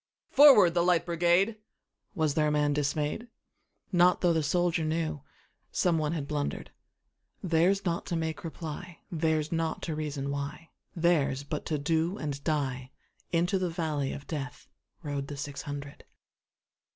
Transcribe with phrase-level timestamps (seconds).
[0.31, 3.27] "Forward, the Light Brigade!"Was there a man dismay'd?
[3.91, 9.93] Not tho' the soldier knewSome one had blunder'd:Theirs not to make reply, Theirs not to
[9.95, 16.03] reason why, Theirs but to do and die:Into the valley of DeathRode the six hundred.